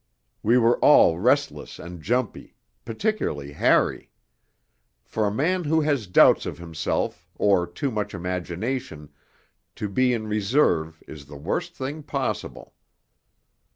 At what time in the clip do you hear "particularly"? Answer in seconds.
2.85-3.51